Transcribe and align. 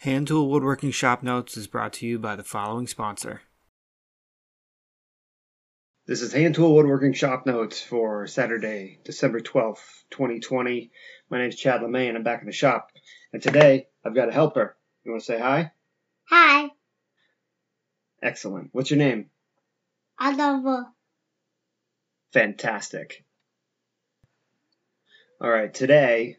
Hand 0.00 0.28
Tool 0.28 0.48
Woodworking 0.48 0.92
Shop 0.92 1.22
Notes 1.22 1.58
is 1.58 1.66
brought 1.66 1.92
to 1.92 2.06
you 2.06 2.18
by 2.18 2.34
the 2.34 2.42
following 2.42 2.86
sponsor. 2.86 3.42
This 6.06 6.22
is 6.22 6.32
Hand 6.32 6.54
Tool 6.54 6.74
Woodworking 6.74 7.12
Shop 7.12 7.44
Notes 7.44 7.82
for 7.82 8.26
Saturday, 8.26 8.98
December 9.04 9.40
12th, 9.40 10.04
2020. 10.08 10.90
My 11.28 11.36
name 11.36 11.50
is 11.50 11.56
Chad 11.56 11.82
LeMay 11.82 12.08
and 12.08 12.16
I'm 12.16 12.22
back 12.22 12.40
in 12.40 12.46
the 12.46 12.52
shop. 12.52 12.92
And 13.34 13.42
today 13.42 13.88
I've 14.02 14.14
got 14.14 14.30
a 14.30 14.32
helper. 14.32 14.74
You 15.04 15.12
want 15.12 15.20
to 15.20 15.26
say 15.26 15.38
hi? 15.38 15.72
Hi, 16.30 16.70
Excellent. 18.22 18.70
What's 18.72 18.90
your 18.90 18.96
name? 18.96 19.28
Oliver. 20.18 20.86
Fantastic. 22.32 23.22
All 25.42 25.50
right, 25.50 25.74
today 25.74 26.38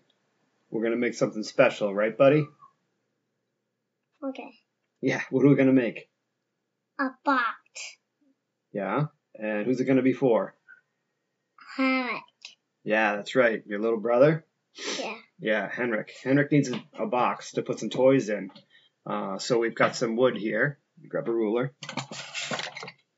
we're 0.71 0.81
going 0.81 0.93
to 0.93 0.97
make 0.97 1.13
something 1.13 1.43
special, 1.43 1.93
right, 1.93 2.17
buddy? 2.17 2.47
Okay. 4.23 4.51
Yeah, 5.01 5.21
what 5.29 5.43
are 5.43 5.49
we 5.49 5.55
going 5.55 5.67
to 5.67 5.73
make? 5.73 6.09
A 6.99 7.07
box. 7.25 7.45
Yeah? 8.71 9.05
And 9.35 9.65
who's 9.65 9.79
it 9.79 9.85
going 9.85 9.97
to 9.97 10.03
be 10.03 10.13
for? 10.13 10.55
Hammock. 11.77 12.23
Yeah, 12.83 13.15
that's 13.15 13.35
right. 13.35 13.63
Your 13.65 13.79
little 13.79 13.99
brother? 13.99 14.45
Yeah. 14.99 15.15
Yeah, 15.39 15.69
Henrik. 15.71 16.11
Henrik 16.23 16.51
needs 16.51 16.69
a, 16.69 16.83
a 16.99 17.07
box 17.07 17.53
to 17.53 17.63
put 17.63 17.79
some 17.79 17.89
toys 17.89 18.29
in. 18.29 18.51
Uh, 19.05 19.39
so 19.39 19.57
we've 19.57 19.75
got 19.75 19.95
some 19.95 20.15
wood 20.15 20.37
here. 20.37 20.77
Grab 21.07 21.27
a 21.27 21.31
ruler. 21.31 21.73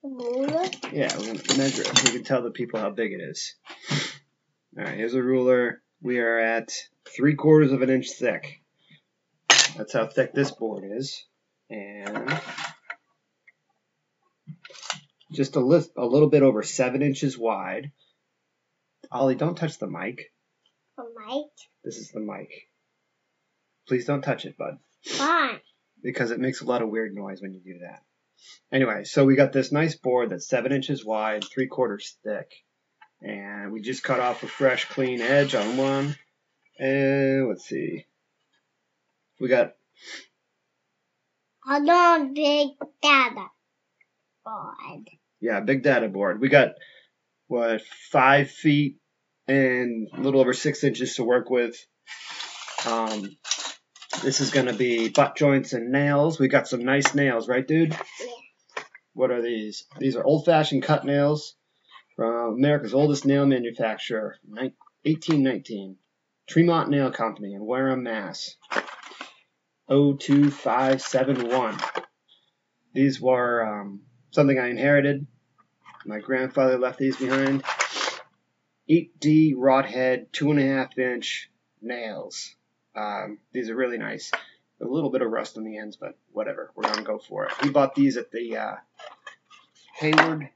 Ruler. 0.02 0.64
Yeah, 0.92 1.16
we're 1.17 1.28
gonna 1.28 1.58
measure 1.58 1.81
it 1.81 2.04
we 2.04 2.12
can 2.12 2.23
tell 2.23 2.42
the 2.42 2.52
people 2.52 2.80
how 2.80 2.92
big 2.92 3.12
it 3.12 3.22
is. 3.22 3.56
All 4.78 4.86
right, 4.86 4.95
here's 4.95 5.14
a 5.14 5.23
ruler. 5.23 5.81
We 6.02 6.20
are 6.20 6.40
at 6.40 6.72
three 7.16 7.36
quarters 7.36 7.72
of 7.72 7.81
an 7.81 7.90
inch 7.90 8.12
thick. 8.12 8.62
That's 9.77 9.94
how 9.94 10.08
thick 10.08 10.34
this 10.34 10.52
board 10.52 10.84
is, 10.86 11.26
and 11.70 12.40
just 15.34 15.56
a, 15.56 15.59
li- 15.59 15.81
a 15.98 16.06
little 16.06 16.30
bit 16.30 16.44
over 16.44 16.61
seven 16.61 17.02
inches 17.02 17.38
wide. 17.38 17.92
Ollie, 19.11 19.36
don't 19.36 19.56
touch 19.58 19.80
the 19.80 19.88
mic. 19.88 20.31
The 20.98 21.03
mic. 21.03 21.48
This 21.83 21.98
is 21.98 22.11
the 22.11 22.20
mic. 22.20 22.50
Please 23.88 24.06
don't 24.06 24.22
touch 24.22 24.45
it, 24.45 24.58
bud. 24.58 24.78
Fine. 25.06 25.59
because 26.02 26.31
it 26.31 26.39
makes 26.39 26.61
a 26.61 26.66
lot 26.66 26.81
of 26.81 26.89
weird 26.89 27.14
noise 27.14 27.42
when 27.42 27.53
you 27.53 27.59
do 27.59 27.80
that. 27.80 28.03
Anyway, 28.72 29.03
so 29.03 29.26
we 29.26 29.36
got 29.36 29.53
this 29.53 29.72
nice 29.72 29.95
board 29.95 30.30
that's 30.30 30.48
seven 30.48 30.72
inches 30.72 31.03
wide, 31.03 31.44
three 31.44 31.67
quarters 31.67 32.16
thick, 32.23 32.50
and 33.22 33.72
we 33.72 33.81
just 33.81 34.03
cut 34.03 34.20
off 34.20 34.44
a 34.44 34.48
fresh, 34.48 34.86
clean 34.86 35.20
edge 35.22 35.55
on 35.55 35.78
one. 35.78 36.16
And 36.80 37.48
let's 37.50 37.66
see, 37.66 38.05
we 39.44 39.49
got 39.49 39.73
A 41.69 41.81
long 41.81 42.33
big 42.33 42.69
data 43.02 43.47
board. 44.45 45.09
yeah, 45.41 45.59
big 45.59 45.83
data 45.83 46.08
board. 46.08 46.39
We 46.39 46.47
got 46.47 46.75
what 47.47 47.81
five 48.09 48.49
feet 48.49 48.99
and 49.45 50.08
a 50.14 50.21
little 50.21 50.39
over 50.39 50.53
six 50.53 50.81
inches 50.86 51.16
to 51.16 51.25
work 51.25 51.49
with. 51.49 51.75
Um, 52.88 53.36
this 54.21 54.39
is 54.39 54.52
gonna 54.52 54.71
be 54.73 55.09
butt 55.09 55.36
joints 55.36 55.73
and 55.73 55.91
nails. 55.91 56.39
We 56.39 56.47
got 56.47 56.69
some 56.69 56.86
nice 56.86 57.14
nails, 57.14 57.49
right, 57.49 57.67
dude? 57.67 57.91
Yeah. 57.91 58.27
What 59.14 59.30
are 59.31 59.41
these? 59.41 59.83
These 59.99 60.16
are 60.16 60.23
old-fashioned 60.23 60.83
cut 60.83 61.03
nails 61.05 61.55
from 62.16 62.53
America's 62.53 62.94
oldest 62.94 63.25
nail 63.25 63.45
manufacturer, 63.45 64.38
1819, 64.47 65.97
Tremont 66.47 66.89
Nail 66.89 67.11
Company 67.11 67.53
in 67.53 67.66
Wareham, 67.66 68.03
Mass. 68.03 68.55
02571. 69.94 71.77
These 72.94 73.22
were 73.22 73.63
um, 73.63 74.02
something 74.31 74.58
I 74.58 74.69
inherited. 74.69 75.27
My 76.05 76.17
grandfather 76.19 76.80
left 76.80 76.97
these 76.97 77.16
behind. 77.16 77.63
8D 78.89 79.53
wrought 79.55 79.86
head, 79.86 80.33
two 80.33 80.49
and 80.49 80.59
a 80.59 80.65
half 80.65 80.98
inch 80.98 81.52
nails. 81.80 82.55
Um, 82.95 83.37
these 83.52 83.70
are 83.70 83.76
really 83.76 83.99
nice. 83.99 84.32
A 84.82 84.86
little 84.86 85.11
bit 85.11 85.21
of 85.21 85.30
rust 85.30 85.58
on 85.58 85.64
the 85.64 85.77
ends, 85.77 85.95
but 85.95 86.17
whatever. 86.32 86.71
We're 86.76 86.83
gonna 86.83 87.03
go 87.03 87.20
for 87.20 87.45
it. 87.45 87.52
We 87.61 87.70
bought 87.70 87.93
these 87.93 88.17
at 88.17 88.32
the 88.32 88.58
uh, 88.58 88.76
Hayward. 89.98 90.49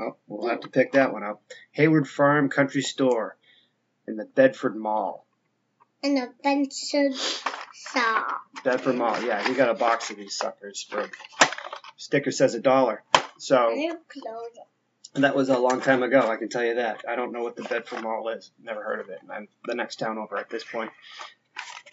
Oh, 0.00 0.16
we'll 0.26 0.50
have 0.50 0.60
to 0.60 0.68
pick 0.68 0.92
that 0.92 1.12
one 1.12 1.22
up. 1.22 1.42
Hayward 1.70 2.08
Farm 2.08 2.48
Country 2.48 2.82
Store 2.82 3.36
in 4.08 4.16
the 4.16 4.24
Bedford 4.24 4.76
Mall. 4.76 5.26
And 6.02 6.18
a 6.18 6.30
pencil 7.92 8.12
saw. 8.12 8.36
Bedford 8.64 8.96
Mall. 8.96 9.22
Yeah, 9.22 9.46
he 9.46 9.54
got 9.54 9.68
a 9.68 9.74
box 9.74 10.10
of 10.10 10.16
these 10.16 10.36
suckers 10.36 10.86
for 10.88 11.08
sticker 11.96 12.30
says 12.30 12.54
a 12.54 12.60
dollar. 12.60 13.02
So 13.38 13.70
And 15.14 15.24
that 15.24 15.36
was 15.36 15.48
a 15.48 15.58
long 15.58 15.80
time 15.80 16.02
ago, 16.02 16.28
I 16.28 16.36
can 16.36 16.48
tell 16.48 16.64
you 16.64 16.76
that. 16.76 17.04
I 17.08 17.16
don't 17.16 17.32
know 17.32 17.42
what 17.42 17.56
the 17.56 17.62
Bedford 17.62 18.02
Mall 18.02 18.28
is. 18.30 18.50
Never 18.62 18.82
heard 18.82 19.00
of 19.00 19.08
it. 19.10 19.18
I'm 19.30 19.48
the 19.66 19.74
next 19.74 19.96
town 19.96 20.18
over 20.18 20.36
at 20.38 20.48
this 20.48 20.64
point. 20.64 20.90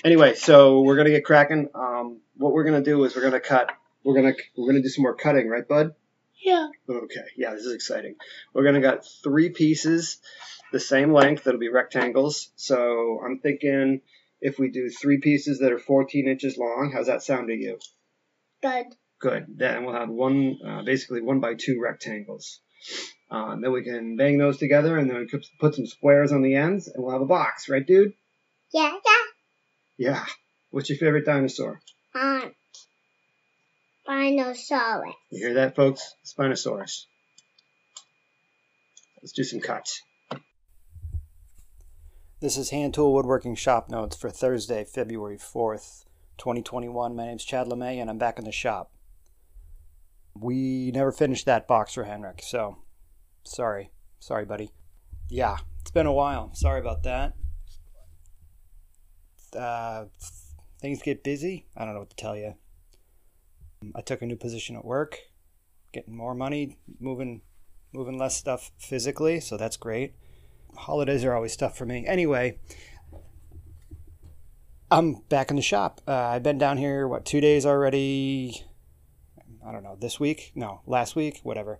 Anyway, 0.03 0.35
so 0.35 0.81
we're 0.81 0.95
gonna 0.95 1.09
get 1.09 1.25
cracking. 1.25 1.67
Um, 1.75 2.21
what 2.38 2.53
we're 2.53 2.63
gonna 2.63 2.81
do 2.81 3.03
is 3.03 3.15
we're 3.15 3.21
gonna 3.21 3.41
cut. 3.41 3.71
We're 4.03 4.15
gonna 4.15 4.33
we're 4.55 4.67
gonna 4.67 4.81
do 4.81 4.88
some 4.89 5.01
more 5.01 5.15
cutting, 5.15 5.49
right, 5.49 5.67
bud? 5.67 5.93
Yeah. 6.41 6.69
Okay. 6.89 7.25
Yeah, 7.35 7.53
this 7.53 7.65
is 7.65 7.73
exciting. 7.73 8.15
We're 8.53 8.63
gonna 8.63 8.79
got 8.79 9.05
three 9.23 9.49
pieces, 9.49 10.21
the 10.71 10.79
same 10.79 11.11
length. 11.11 11.43
That'll 11.43 11.59
be 11.59 11.67
rectangles. 11.67 12.51
So 12.55 13.19
I'm 13.25 13.39
thinking 13.39 13.99
if 14.41 14.59
we 14.59 14.69
do 14.69 14.89
three 14.89 15.19
pieces 15.19 15.59
that 15.59 15.72
are 15.72 15.79
14 15.79 16.27
inches 16.27 16.57
long, 16.57 16.91
how's 16.94 17.07
that 17.07 17.23
sound 17.23 17.47
to 17.47 17.53
you? 17.53 17.79
Good. 18.61 18.85
Good. 19.19 19.45
Then 19.50 19.85
we'll 19.85 19.95
have 19.95 20.09
one, 20.09 20.57
uh, 20.66 20.83
basically 20.83 21.22
one 21.22 21.39
by 21.39 21.55
two 21.55 21.79
rectangles. 21.81 22.59
Uh, 23.29 23.55
then 23.61 23.72
we 23.72 23.83
can 23.83 24.16
bang 24.16 24.38
those 24.38 24.57
together, 24.57 24.97
and 24.97 25.09
then 25.09 25.17
we 25.19 25.27
could 25.27 25.45
put 25.59 25.75
some 25.75 25.85
squares 25.85 26.31
on 26.31 26.41
the 26.41 26.55
ends, 26.55 26.88
and 26.88 27.03
we'll 27.03 27.11
have 27.13 27.22
a 27.22 27.25
box, 27.25 27.69
right, 27.69 27.85
dude? 27.85 28.13
Yeah, 28.73 28.94
Yeah. 29.05 30.11
Yeah. 30.11 30.25
What's 30.71 30.89
your 30.89 30.97
favorite 30.97 31.25
dinosaur? 31.25 31.81
Um. 32.16 32.53
Spinosaurus. 34.07 35.13
You 35.31 35.47
hear 35.47 35.53
that, 35.56 35.75
folks? 35.75 36.13
Spinosaurus. 36.25 37.06
Let's 39.21 39.33
do 39.33 39.44
some 39.44 39.59
cuts. 39.59 40.01
This 42.41 42.55
is 42.55 42.69
Hand 42.69 42.94
Tool 42.94 43.13
Woodworking 43.13 43.55
Shop 43.55 43.89
Notes 43.89 44.16
for 44.16 44.29
Thursday, 44.29 44.85
February 44.85 45.35
4th, 45.35 46.05
2021. 46.38 47.13
My 47.13 47.25
name's 47.25 47.44
Chad 47.44 47.67
LeMay, 47.67 48.00
and 48.00 48.09
I'm 48.09 48.17
back 48.17 48.39
in 48.39 48.45
the 48.45 48.51
shop. 48.53 48.94
We 50.33 50.89
never 50.91 51.11
finished 51.11 51.45
that 51.47 51.67
box 51.67 51.95
for 51.95 52.05
Henrik, 52.05 52.41
so 52.41 52.77
sorry. 53.44 53.91
Sorry, 54.22 54.45
buddy. 54.45 54.72
Yeah, 55.27 55.57
it's 55.81 55.91
been 55.91 56.05
a 56.05 56.13
while. 56.13 56.51
Sorry 56.53 56.79
about 56.79 57.03
that. 57.03 57.33
Uh, 59.53 60.06
things 60.79 61.01
get 61.01 61.25
busy. 61.25 61.67
I 61.75 61.83
don't 61.83 61.94
know 61.94 62.00
what 62.00 62.11
to 62.11 62.16
tell 62.16 62.38
you. 62.38 62.53
I 63.94 64.00
took 64.00 64.21
a 64.21 64.25
new 64.25 64.38
position 64.38 64.77
at 64.77 64.85
work, 64.85 65.17
getting 65.91 66.16
more 66.16 66.33
money, 66.33 66.77
moving, 67.01 67.41
moving 67.91 68.17
less 68.17 68.38
stuff 68.38 68.71
physically, 68.77 69.41
so 69.41 69.57
that's 69.57 69.75
great 69.75 70.13
holidays 70.75 71.24
are 71.24 71.34
always 71.34 71.56
tough 71.56 71.78
for 71.78 71.85
me. 71.85 72.06
Anyway, 72.07 72.59
I'm 74.91 75.22
back 75.30 75.50
in 75.50 75.56
the 75.56 75.62
shop. 75.62 76.02
Uh, 76.07 76.16
I've 76.16 76.44
been 76.44 76.57
down 76.57 76.78
here, 76.78 77.07
what, 77.07 77.25
two 77.25 77.41
days 77.41 77.66
already? 77.66 78.66
I 79.66 79.72
don't 79.72 79.84
know, 79.84 79.97
this 80.00 80.19
week? 80.19 80.52
No, 80.56 80.81
last 80.88 81.16
week, 81.16 81.41
whatever. 81.44 81.80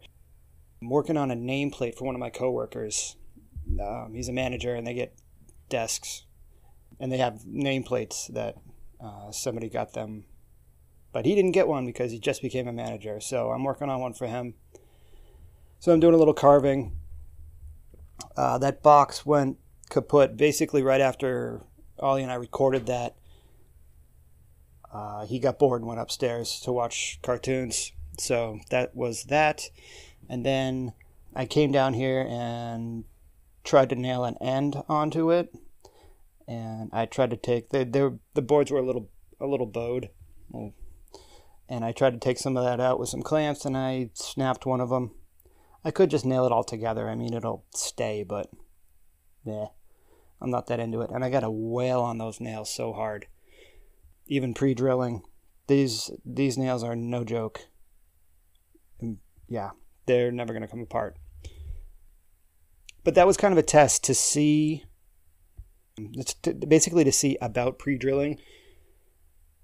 I'm 0.82 0.90
working 0.90 1.18
on 1.18 1.32
a 1.32 1.36
nameplate 1.36 1.96
for 1.96 2.06
one 2.06 2.16
of 2.16 2.20
my 2.20 2.30
coworkers. 2.30 3.16
Um, 3.82 4.14
he's 4.14 4.30
a 4.30 4.34
manager, 4.34 4.76
and 4.76 4.86
they 4.86 4.94
get 4.94 5.16
desks, 5.70 6.26
and 7.00 7.12
they 7.12 7.18
have 7.18 7.42
nameplates 7.48 8.32
that 8.34 8.56
uh, 9.04 9.32
somebody 9.32 9.70
got 9.70 9.94
them. 9.94 10.26
But 11.12 11.26
he 11.26 11.34
didn't 11.34 11.54
get 11.54 11.68
one 11.68 11.86
because 11.86 12.12
he 12.12 12.20
just 12.20 12.42
became 12.42 12.68
a 12.68 12.74
manager. 12.74 13.20
So 13.20 13.50
I'm 13.50 13.64
working 13.64 13.90
on 13.90 14.00
one 14.00 14.14
for 14.14 14.28
him. 14.28 14.54
So 15.80 15.92
I'm 15.92 16.00
doing 16.00 16.14
a 16.14 16.18
little 16.18 16.34
carving. 16.34 16.99
Uh, 18.36 18.58
that 18.58 18.82
box 18.82 19.26
went 19.26 19.58
kaput 19.90 20.38
basically 20.38 20.84
right 20.84 21.02
after 21.02 21.62
Ollie 22.00 22.24
and 22.24 22.32
I 22.32 22.36
recorded 22.36 22.86
that. 22.86 23.16
Uh, 24.92 25.26
he 25.26 25.40
got 25.40 25.60
bored 25.60 25.82
and 25.82 25.88
went 25.88 26.00
upstairs 26.00 26.60
to 26.62 26.72
watch 26.72 27.20
cartoons. 27.22 27.92
So 28.18 28.60
that 28.70 28.96
was 28.96 29.26
that. 29.26 29.70
And 30.28 30.46
then 30.46 30.94
I 31.36 31.46
came 31.46 31.72
down 31.72 31.94
here 31.94 32.26
and 32.28 33.06
tried 33.64 33.90
to 33.90 33.96
nail 33.96 34.26
an 34.26 34.38
end 34.42 34.82
onto 34.88 35.32
it. 35.32 35.54
And 36.48 36.90
I 36.92 37.06
tried 37.06 37.30
to 37.30 37.38
take 37.38 37.70
the 37.70 38.20
the 38.34 38.42
boards 38.42 38.72
were 38.72 38.80
a 38.80 38.86
little 38.86 39.10
a 39.40 39.46
little 39.46 39.68
bowed, 39.68 40.10
and 41.70 41.86
I 41.86 41.92
tried 41.92 42.14
to 42.14 42.20
take 42.20 42.40
some 42.40 42.58
of 42.58 42.64
that 42.64 42.80
out 42.80 43.00
with 43.00 43.10
some 43.10 43.22
clamps, 43.22 43.66
and 43.66 43.78
I 43.78 44.10
snapped 44.16 44.66
one 44.66 44.82
of 44.82 44.90
them. 44.90 45.12
I 45.84 45.92
could 45.92 46.10
just 46.10 46.26
nail 46.26 46.46
it 46.46 46.52
all 46.52 46.64
together. 46.64 47.10
I 47.10 47.16
mean, 47.16 47.34
it'll 47.34 47.64
stay, 47.74 48.24
but 48.24 48.50
yeah, 49.46 49.68
I'm 50.42 50.52
not 50.52 50.68
that 50.68 50.80
into 50.80 51.02
it. 51.02 51.10
And 51.10 51.24
I 51.24 51.30
got 51.30 51.42
to 51.42 51.50
wail 51.50 52.02
on 52.02 52.18
those 52.18 52.42
nails 52.42 52.70
so 52.70 52.94
hard. 52.94 53.28
even 54.30 54.54
pre-drilling. 54.54 55.24
These 55.68 56.12
these 56.26 56.58
nails 56.58 56.84
are 56.84 56.96
no 56.96 57.24
joke. 57.24 57.62
And 59.02 59.18
yeah, 59.48 59.72
they're 60.06 60.32
never 60.32 60.54
to 60.58 60.68
come 60.68 60.82
apart. 60.82 61.18
But 63.04 63.16
that 63.16 63.28
was 63.28 63.38
kind 63.38 63.52
of 63.52 63.58
a 63.58 63.64
test 63.64 64.04
to 64.06 64.14
see 64.14 64.86
basically 66.68 67.04
to 67.04 67.12
see 67.12 67.38
about 67.42 67.78
pre-drilling 67.78 68.40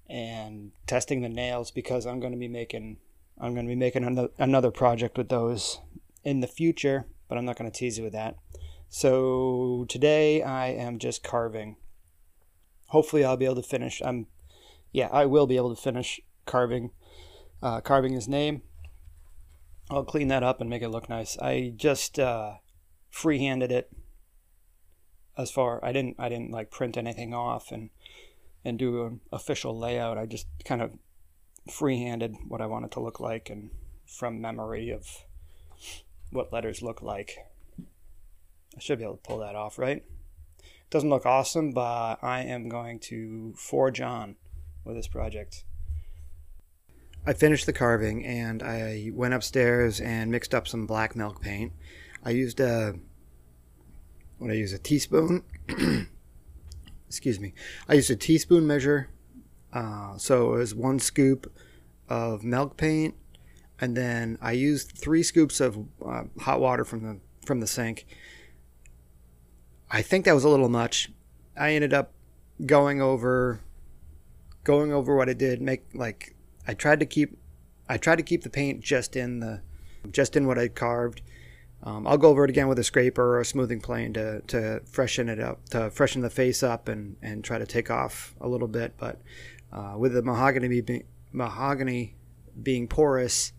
and 0.07 0.71
testing 0.85 1.21
the 1.21 1.29
nails 1.29 1.71
because 1.71 2.05
I'm 2.05 2.19
going 2.19 2.33
to 2.33 2.39
be 2.39 2.47
making 2.47 2.97
I'm 3.39 3.53
going 3.53 3.65
to 3.65 3.69
be 3.69 3.75
making 3.75 4.03
another, 4.03 4.29
another 4.37 4.71
project 4.71 5.17
with 5.17 5.29
those 5.29 5.79
in 6.25 6.41
the 6.41 6.47
future, 6.47 7.05
but 7.29 7.37
I'm 7.37 7.45
not 7.45 7.57
going 7.57 7.71
to 7.71 7.77
tease 7.77 7.97
you 7.97 8.03
with 8.03 8.13
that. 8.13 8.35
So 8.89 9.85
today 9.87 10.41
I 10.41 10.67
am 10.67 10.99
just 10.99 11.23
carving. 11.23 11.77
Hopefully 12.87 13.23
I'll 13.23 13.37
be 13.37 13.45
able 13.45 13.55
to 13.55 13.63
finish. 13.63 14.01
I'm, 14.03 14.27
yeah, 14.91 15.07
I 15.11 15.25
will 15.25 15.47
be 15.47 15.57
able 15.57 15.73
to 15.73 15.81
finish 15.81 16.19
carving, 16.45 16.91
uh, 17.61 17.81
carving 17.81 18.13
his 18.13 18.27
name. 18.27 18.63
I'll 19.89 20.03
clean 20.03 20.29
that 20.29 20.43
up 20.43 20.61
and 20.61 20.69
make 20.69 20.81
it 20.81 20.89
look 20.89 21.09
nice. 21.09 21.37
I 21.37 21.73
just 21.75 22.17
uh, 22.19 22.55
freehanded 23.09 23.71
it. 23.71 23.91
As 25.37 25.51
far 25.51 25.83
I 25.83 25.91
didn't 25.91 26.15
I 26.17 26.29
didn't 26.29 26.51
like 26.51 26.71
print 26.71 26.95
anything 26.95 27.33
off 27.33 27.69
and 27.69 27.89
and 28.63 28.79
do 28.79 29.05
an 29.05 29.19
official 29.33 29.77
layout. 29.77 30.17
I 30.17 30.25
just 30.25 30.47
kind 30.63 30.81
of 30.81 30.93
freehanded 31.69 32.35
what 32.47 32.61
I 32.61 32.67
wanted 32.67 32.91
to 32.91 33.01
look 33.01 33.19
like 33.19 33.49
and 33.49 33.69
from 34.05 34.39
memory 34.39 34.91
of 34.91 35.25
what 36.35 36.53
letters 36.53 36.81
look 36.81 37.01
like. 37.01 37.37
I 37.79 38.79
should 38.79 38.99
be 38.99 39.05
able 39.05 39.15
to 39.15 39.21
pull 39.21 39.39
that 39.39 39.55
off, 39.55 39.79
right? 39.79 40.03
Doesn't 40.89 41.09
look 41.09 41.25
awesome, 41.25 41.71
but 41.71 42.17
I 42.21 42.41
am 42.41 42.69
going 42.69 42.99
to 42.99 43.53
forge 43.57 44.01
on 44.01 44.35
with 44.83 44.95
this 44.95 45.07
project. 45.07 45.63
I 47.25 47.33
finished 47.33 47.65
the 47.65 47.73
carving 47.73 48.23
and 48.23 48.61
I 48.61 49.09
went 49.13 49.33
upstairs 49.33 49.99
and 49.99 50.29
mixed 50.29 50.53
up 50.53 50.67
some 50.67 50.85
black 50.85 51.15
milk 51.15 51.41
paint. 51.41 51.73
I 52.23 52.29
used 52.31 52.59
a 52.59 52.95
what 54.37 54.51
I 54.51 54.53
use 54.53 54.73
a 54.73 54.77
teaspoon. 54.77 55.43
Excuse 57.07 57.39
me. 57.39 57.53
I 57.89 57.93
used 57.93 58.11
a 58.11 58.15
teaspoon 58.15 58.67
measure. 58.67 59.09
Uh, 59.73 60.17
so 60.17 60.53
it 60.53 60.57
was 60.57 60.75
one 60.75 60.99
scoop 60.99 61.51
of 62.07 62.43
milk 62.43 62.77
paint, 62.77 63.15
and 63.79 63.95
then 63.95 64.37
I 64.41 64.53
used 64.53 64.91
three 64.91 65.23
scoops 65.23 65.59
of 65.59 65.77
uh, 66.05 66.23
hot 66.39 66.59
water 66.59 66.85
from 66.85 67.03
the 67.03 67.19
from 67.45 67.59
the 67.59 67.67
sink. 67.67 68.05
I 69.91 70.01
think 70.01 70.25
that 70.25 70.33
was 70.33 70.43
a 70.43 70.49
little 70.49 70.69
much. 70.69 71.11
I 71.57 71.73
ended 71.73 71.93
up 71.93 72.13
going 72.65 73.01
over 73.01 73.61
going 74.63 74.91
over 74.91 75.15
what 75.15 75.29
I 75.29 75.33
did. 75.33 75.61
Make 75.61 75.85
like 75.93 76.35
I 76.67 76.73
tried 76.73 76.99
to 77.01 77.05
keep 77.05 77.37
I 77.87 77.97
tried 77.97 78.17
to 78.17 78.23
keep 78.23 78.43
the 78.43 78.49
paint 78.49 78.81
just 78.81 79.15
in 79.15 79.39
the 79.39 79.61
just 80.11 80.35
in 80.35 80.47
what 80.47 80.57
I 80.57 80.67
carved. 80.67 81.21
Um, 81.83 82.07
I'll 82.07 82.17
go 82.17 82.29
over 82.29 82.43
it 82.43 82.49
again 82.49 82.67
with 82.67 82.79
a 82.79 82.83
scraper 82.83 83.35
or 83.35 83.41
a 83.41 83.45
smoothing 83.45 83.79
plane 83.79 84.13
to, 84.13 84.41
to 84.47 84.81
freshen 84.85 85.29
it 85.29 85.39
up, 85.39 85.69
to 85.69 85.91
freshen 85.91 86.21
the 86.21 86.31
face 86.31 86.63
up 86.63 86.87
and, 86.87 87.15
and 87.21 87.43
try 87.43 87.59
to 87.59 87.65
take 87.65 87.91
off 87.91 88.33
a 88.41 88.47
little 88.47 88.67
bit. 88.67 88.95
But 88.97 89.21
uh, 89.71 89.93
with 89.95 90.13
the 90.13 90.23
mahogany 90.23 90.81
being, 90.81 91.03
mahogany 91.31 92.15
being 92.61 92.87
porous, 92.87 93.53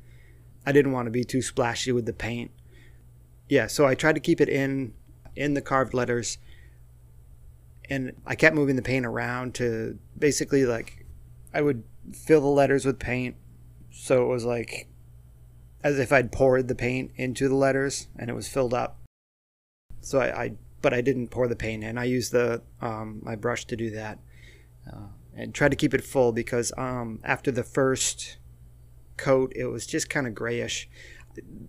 I 0.67 0.73
didn't 0.73 0.93
want 0.93 1.07
to 1.07 1.13
be 1.13 1.25
too 1.25 1.41
splashy 1.41 1.93
with 1.93 2.05
the 2.05 2.13
paint. 2.13 2.51
Yeah, 3.49 3.69
so 3.69 3.87
I 3.87 3.95
tried 3.95 4.17
to 4.17 4.21
keep 4.21 4.41
it 4.41 4.49
in 4.49 4.93
in 5.37 5.55
the 5.55 5.63
carved 5.63 5.95
letters, 5.95 6.39
and 7.89 8.13
I 8.27 8.35
kept 8.35 8.57
moving 8.57 8.75
the 8.75 8.83
paint 8.83 9.07
around 9.07 9.55
to 9.55 9.99
basically 10.19 10.67
like 10.67 11.07
I 11.55 11.63
would 11.63 11.85
fill 12.13 12.41
the 12.41 12.49
letters 12.49 12.85
with 12.85 12.99
paint, 12.99 13.37
so 13.91 14.25
it 14.25 14.29
was 14.29 14.45
like 14.45 14.89
as 15.85 16.01
if 16.01 16.13
I'd 16.13 16.33
poured 16.33 16.67
the 16.67 16.75
paint 16.75 17.13
into 17.15 17.49
the 17.49 17.55
letters 17.55 18.09
and 18.17 18.29
it 18.29 18.33
was 18.33 18.49
filled 18.49 18.75
up. 18.75 18.99
So 20.01 20.19
I, 20.21 20.43
I 20.43 20.53
but 20.83 20.93
I 20.93 21.01
didn't 21.01 21.29
pour 21.29 21.47
the 21.47 21.57
paint 21.57 21.85
in. 21.85 21.97
I 21.97 22.05
used 22.05 22.33
the 22.33 22.63
um, 22.81 23.21
my 23.23 23.37
brush 23.37 23.65
to 23.67 23.77
do 23.77 23.91
that, 23.91 24.19
uh, 24.93 25.09
and 25.35 25.55
tried 25.55 25.71
to 25.71 25.77
keep 25.77 25.95
it 25.95 26.03
full 26.03 26.33
because 26.33 26.73
um, 26.77 27.21
after 27.23 27.53
the 27.53 27.63
first 27.63 28.39
coat, 29.17 29.53
it 29.55 29.67
was 29.67 29.87
just 29.87 30.11
kind 30.11 30.27
of 30.27 30.35
grayish. 30.35 30.89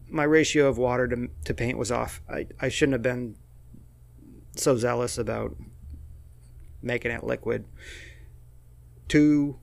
My 0.07 0.23
ratio 0.23 0.67
of 0.67 0.77
water 0.77 1.07
to, 1.07 1.29
to 1.45 1.53
paint 1.53 1.77
was 1.77 1.91
off. 1.91 2.21
I, 2.29 2.47
I 2.59 2.69
shouldn't 2.69 2.93
have 2.93 3.01
been 3.01 3.35
so 4.55 4.77
zealous 4.77 5.17
about 5.17 5.55
making 6.81 7.11
it 7.11 7.23
liquid. 7.23 7.65
Two 9.07 9.59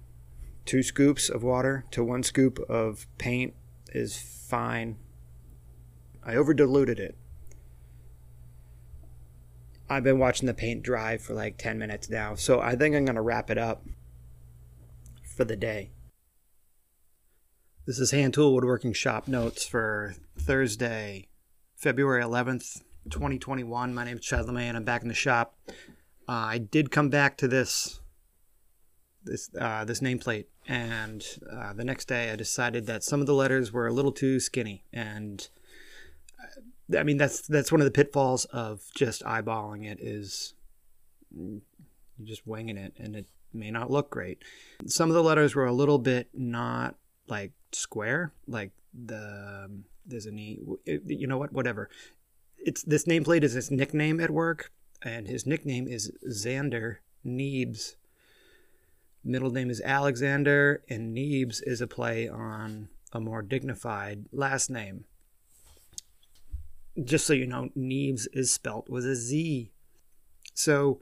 two 0.65 0.83
scoops 0.83 1.29
of 1.29 1.43
water 1.43 1.85
to 1.91 2.03
one 2.03 2.23
scoop 2.23 2.59
of 2.71 3.07
paint 3.19 3.55
is 3.89 4.17
fine. 4.17 4.97
I 6.25 6.37
over 6.37 6.55
diluted 6.55 6.99
it. 6.99 7.17
I've 9.91 10.05
been 10.05 10.19
watching 10.19 10.47
the 10.47 10.55
paint 10.55 10.83
dry 10.83 11.19
for 11.19 11.35
like 11.35 11.59
10 11.59 11.79
minutes 11.79 12.09
now, 12.09 12.35
so 12.35 12.61
I 12.61 12.75
think 12.75 12.97
I'm 12.97 13.05
going 13.05 13.17
to 13.17 13.23
wrap 13.23 13.51
it 13.51 13.59
up 13.59 13.85
for 15.23 15.45
the 15.45 15.57
day. 15.57 15.91
This 17.87 17.99
is 17.99 18.13
Hand 18.13 18.33
Tool 18.33 18.55
Woodworking 18.55 18.95
Shop 18.95 19.29
Notes 19.29 19.67
for 19.67 20.15
Thursday, 20.39 21.29
February 21.77 22.23
11th, 22.23 22.81
2021. 23.11 23.93
My 23.93 24.05
name 24.07 24.17
is 24.17 24.25
Chad 24.25 24.47
LeMay 24.47 24.63
and 24.63 24.79
I'm 24.79 24.85
back 24.85 25.03
in 25.03 25.09
the 25.09 25.15
shop. 25.15 25.59
Uh, 26.27 26.33
I 26.33 26.57
did 26.57 26.91
come 26.91 27.11
back 27.11 27.37
to 27.37 27.47
this 27.47 28.01
this 29.25 29.51
uh, 29.61 29.85
this 29.85 30.01
nameplate, 30.01 30.47
and 30.67 31.27
uh, 31.53 31.75
the 31.75 31.85
next 31.85 32.09
day 32.09 32.31
I 32.31 32.37
decided 32.37 32.87
that 32.87 33.05
some 33.05 33.21
of 33.21 33.27
the 33.27 33.35
letters 33.35 33.71
were 33.71 33.87
a 33.87 33.93
little 33.93 34.13
too 34.13 34.41
skinny, 34.41 34.87
and 34.91 35.47
uh, 36.41 36.99
I 36.99 37.03
mean 37.03 37.19
that's 37.19 37.47
that's 37.47 37.71
one 37.71 37.83
of 37.83 37.85
the 37.85 37.91
pitfalls 37.91 38.47
of 38.47 38.81
just 38.97 39.23
eyeballing 39.25 39.85
it 39.85 39.99
is 40.01 40.55
you're 41.37 41.61
just 42.23 42.47
winging 42.47 42.79
it, 42.79 42.95
and 42.97 43.15
it 43.15 43.27
may 43.53 43.71
not 43.71 43.91
look 43.91 44.09
great. 44.09 44.43
Some 44.87 45.11
of 45.11 45.15
the 45.15 45.23
letters 45.23 45.55
were 45.55 45.67
a 45.67 45.73
little 45.73 45.99
bit 45.99 46.31
not 46.33 46.97
like 47.27 47.53
square, 47.73 48.33
like 48.47 48.73
the 48.93 49.71
there's 50.07 50.27
a 50.27 50.31
knee. 50.31 50.61
You 50.85 51.27
know 51.27 51.39
what? 51.39 51.53
Whatever. 51.53 51.89
It's 52.59 52.83
this 52.83 53.05
nameplate 53.05 53.43
is 53.43 53.53
his 53.53 53.71
nickname 53.71 54.21
at 54.21 54.31
work, 54.31 54.71
and 55.03 55.27
his 55.27 55.47
nickname 55.47 55.87
is 55.89 56.13
Xander 56.27 56.97
Neebs 57.27 57.97
middle 59.25 59.51
name 59.51 59.71
is 59.71 59.81
Alexander, 59.81 60.83
and 60.89 61.17
Neebs 61.17 61.63
is 61.65 61.81
a 61.81 61.87
play 61.87 62.29
on 62.29 62.89
a 63.13 63.21
more 63.21 63.43
dignified 63.43 64.27
last 64.33 64.71
name. 64.71 65.05
Just 67.03 67.27
so 67.27 67.33
you 67.33 67.47
know, 67.47 67.71
Neebs 67.77 68.27
is 68.33 68.53
spelt 68.53 68.89
with 68.89 69.07
a 69.07 69.17
Z. 69.17 69.73
So 70.53 71.01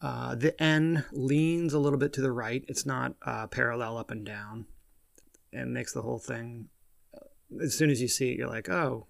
uh, 0.00 0.34
the 0.34 0.60
N 0.62 1.04
leans 1.12 1.72
a 1.72 1.78
little 1.78 1.98
bit 1.98 2.12
to 2.12 2.20
the 2.20 2.30
right. 2.30 2.64
It's 2.68 2.86
not 2.86 3.14
uh, 3.22 3.46
parallel 3.46 3.96
up 3.96 4.10
and 4.10 4.24
down. 4.24 4.66
It 5.54 5.66
makes 5.66 5.92
the 5.92 6.02
whole 6.02 6.18
thing, 6.18 6.68
as 7.62 7.76
soon 7.76 7.90
as 7.90 8.02
you 8.02 8.08
see 8.08 8.32
it, 8.32 8.38
you're 8.38 8.48
like, 8.48 8.68
oh, 8.68 9.06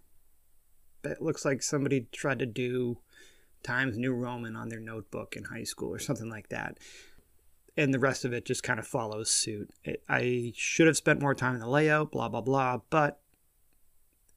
it 1.03 1.21
looks 1.21 1.45
like 1.45 1.63
somebody 1.63 2.07
tried 2.13 2.39
to 2.39 2.47
do 2.47 2.99
Times 3.63 3.97
New 3.97 4.13
Roman 4.13 4.57
on 4.57 4.69
their 4.69 4.81
notebook 4.81 5.37
in 5.37 5.45
high 5.45 5.65
school 5.65 5.93
or 5.93 5.99
something 5.99 6.29
like 6.29 6.49
that 6.51 6.79
and 7.77 7.93
the 7.93 7.99
rest 7.99 8.25
of 8.25 8.33
it 8.33 8.45
just 8.45 8.63
kind 8.63 8.79
of 8.79 8.87
follows 8.87 9.31
suit. 9.31 9.71
It, 9.85 10.03
I 10.09 10.53
should 10.55 10.87
have 10.87 10.97
spent 10.97 11.21
more 11.21 11.35
time 11.35 11.55
in 11.55 11.61
the 11.61 11.69
layout, 11.69 12.13
blah 12.13 12.29
blah 12.29 12.41
blah, 12.41 12.81
but 12.91 13.21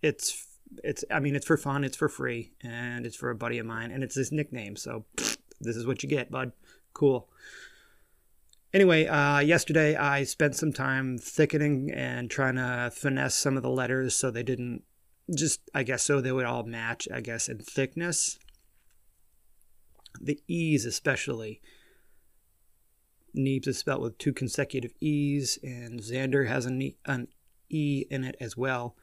it's 0.01 0.47
it's 0.83 1.03
I 1.11 1.19
mean 1.19 1.35
it's 1.35 1.45
for 1.45 1.57
fun, 1.57 1.83
it's 1.83 1.97
for 1.97 2.09
free, 2.09 2.53
and 2.61 3.05
it's 3.05 3.15
for 3.15 3.29
a 3.29 3.35
buddy 3.35 3.59
of 3.59 3.65
mine, 3.65 3.91
and 3.91 4.03
it's 4.03 4.15
his 4.15 4.31
nickname, 4.31 4.75
so 4.75 5.05
this 5.59 5.75
is 5.75 5.85
what 5.85 6.03
you 6.03 6.09
get, 6.09 6.31
bud. 6.31 6.51
Cool. 6.93 7.29
Anyway, 8.73 9.05
uh, 9.07 9.39
yesterday 9.39 9.95
I 9.95 10.23
spent 10.23 10.55
some 10.55 10.73
time 10.73 11.17
thickening 11.17 11.91
and 11.91 12.29
trying 12.29 12.55
to 12.55 12.91
finesse 12.93 13.35
some 13.35 13.57
of 13.57 13.63
the 13.63 13.69
letters 13.69 14.15
so 14.15 14.29
they 14.29 14.43
didn't 14.43 14.83
just 15.35 15.61
I 15.73 15.83
guess 15.83 16.03
so 16.03 16.21
they 16.21 16.31
would 16.31 16.45
all 16.45 16.63
match 16.63 17.07
I 17.13 17.21
guess 17.21 17.49
in 17.49 17.59
thickness. 17.59 18.39
The 20.19 20.39
E's 20.47 20.85
especially 20.85 21.61
Neebs 23.37 23.67
is 23.67 23.77
spelled 23.77 24.01
with 24.01 24.17
two 24.17 24.33
consecutive 24.33 24.91
E's, 24.99 25.59
and 25.63 25.99
Xander 25.99 26.47
has 26.47 26.65
an 26.65 26.81
E, 26.81 26.97
an 27.05 27.27
e 27.69 28.05
in 28.09 28.23
it 28.23 28.35
as 28.39 28.57
well. 28.57 28.95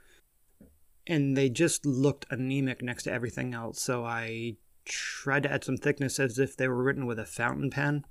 And 1.06 1.37
they 1.37 1.49
just 1.49 1.85
looked 1.85 2.26
anemic 2.30 2.83
next 2.83 3.04
to 3.04 3.12
everything 3.12 3.54
else, 3.54 3.80
so 3.80 4.04
I 4.04 4.56
tried 4.85 5.44
to 5.44 5.52
add 5.52 5.64
some 5.64 5.76
thickness 5.76 6.18
as 6.18 6.38
if 6.38 6.56
they 6.56 6.68
were 6.68 6.83
written 6.83 7.06
with 7.06 7.18
a 7.18 7.26
fountain 7.26 7.71
pen. 7.71 8.04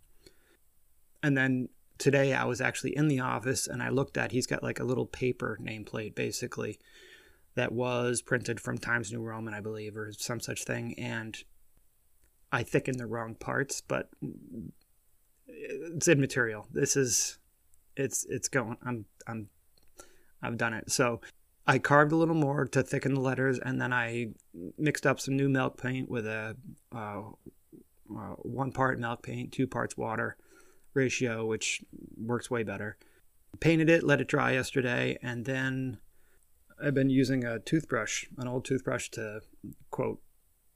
And 1.23 1.35
then 1.37 1.69
today 1.97 2.33
I 2.33 2.43
was 2.43 2.61
actually 2.61 2.95
in 2.95 3.07
the 3.07 3.21
office 3.21 3.65
and 3.65 3.81
I 3.81 3.89
looked 3.89 4.17
at 4.17 4.33
he's 4.33 4.45
got 4.45 4.61
like 4.61 4.79
a 4.79 4.83
little 4.83 5.05
paper 5.05 5.57
nameplate 5.61 6.13
basically 6.13 6.77
that 7.55 7.71
was 7.71 8.21
printed 8.21 8.59
from 8.59 8.77
Times 8.77 9.11
New 9.11 9.21
Roman, 9.21 9.53
I 9.53 9.61
believe, 9.61 9.95
or 9.95 10.11
some 10.11 10.39
such 10.39 10.63
thing, 10.63 10.95
and 10.97 11.37
I 12.51 12.63
thickened 12.63 12.99
the 12.99 13.05
wrong 13.05 13.35
parts, 13.35 13.81
but 13.81 14.09
it's 15.47 16.07
immaterial. 16.07 16.67
This 16.71 16.95
is 16.95 17.37
it's 17.95 18.25
it's 18.27 18.47
going. 18.47 18.77
I'm 18.83 19.05
I'm 19.27 19.49
I've 20.41 20.57
done 20.57 20.73
it. 20.73 20.91
So 20.91 21.21
I 21.67 21.77
carved 21.77 22.11
a 22.11 22.15
little 22.15 22.35
more 22.35 22.65
to 22.65 22.83
thicken 22.83 23.13
the 23.13 23.21
letters, 23.21 23.59
and 23.59 23.79
then 23.79 23.93
I 23.93 24.29
mixed 24.77 25.05
up 25.05 25.19
some 25.19 25.37
new 25.37 25.49
milk 25.49 25.81
paint 25.81 26.09
with 26.09 26.25
a 26.25 26.57
uh, 26.93 27.21
uh, 28.11 28.35
one 28.39 28.71
part 28.71 28.99
milk 28.99 29.21
paint, 29.21 29.51
two 29.51 29.67
parts 29.67 29.95
water 29.95 30.37
ratio, 30.93 31.45
which 31.45 31.83
works 32.17 32.49
way 32.49 32.63
better. 32.63 32.97
Painted 33.59 33.89
it, 33.89 34.03
let 34.03 34.21
it 34.21 34.27
dry 34.27 34.51
yesterday, 34.51 35.17
and 35.21 35.45
then 35.45 35.99
I've 36.83 36.93
been 36.95 37.09
using 37.09 37.43
a 37.43 37.59
toothbrush, 37.59 38.25
an 38.37 38.47
old 38.47 38.65
toothbrush, 38.65 39.09
to 39.09 39.41
quote 39.91 40.21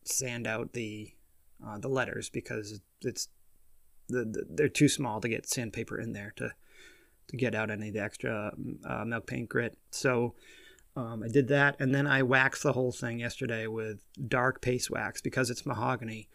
sand 0.03 0.47
out 0.47 0.74
the 0.74 1.13
uh, 1.65 1.77
the 1.79 1.88
letters 1.88 2.29
because 2.29 2.79
it's 3.01 3.29
the, 4.09 4.24
the, 4.24 4.45
they're 4.50 4.69
too 4.69 4.88
small 4.88 5.19
to 5.19 5.27
get 5.27 5.50
sandpaper 5.50 6.00
in 6.00 6.13
there 6.13 6.33
to 6.38 6.51
to 7.29 7.36
get 7.36 7.53
out 7.53 7.69
any 7.69 7.89
of 7.89 7.93
the 7.93 8.01
extra 8.01 8.53
uh, 8.86 9.03
milk 9.03 9.25
paint 9.25 9.50
grit. 9.50 9.77
So 9.91 10.36
um, 10.95 11.24
I 11.24 11.27
did 11.27 11.50
that, 11.50 11.75
and 11.79 11.93
then 11.93 12.07
I 12.07 12.24
waxed 12.24 12.63
the 12.63 12.74
whole 12.74 12.91
thing 12.91 13.19
yesterday 13.19 13.67
with 13.67 14.05
dark 14.27 14.62
paste 14.62 14.89
wax 14.89 15.21
because 15.21 15.50
it's 15.50 15.65
mahogany. 15.65 16.29